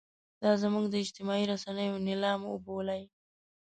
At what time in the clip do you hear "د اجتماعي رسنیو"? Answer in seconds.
0.89-2.03